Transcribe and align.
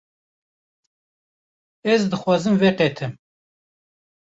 Ez 1.95 2.01
dixwazim 2.11 2.55
veqetim. 2.65 3.13